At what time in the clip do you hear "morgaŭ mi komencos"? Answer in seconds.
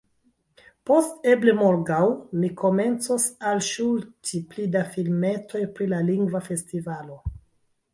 1.59-3.29